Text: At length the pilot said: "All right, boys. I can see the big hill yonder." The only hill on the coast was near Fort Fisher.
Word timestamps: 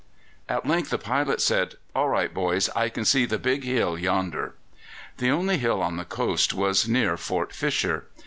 At 0.49 0.65
length 0.65 0.89
the 0.89 0.97
pilot 0.97 1.41
said: 1.41 1.75
"All 1.93 2.09
right, 2.09 2.33
boys. 2.33 2.69
I 2.75 2.89
can 2.89 3.05
see 3.05 3.25
the 3.27 3.37
big 3.37 3.63
hill 3.63 3.99
yonder." 3.99 4.55
The 5.19 5.29
only 5.29 5.59
hill 5.59 5.79
on 5.79 5.97
the 5.97 6.05
coast 6.05 6.55
was 6.55 6.87
near 6.87 7.17
Fort 7.17 7.53
Fisher. 7.53 8.07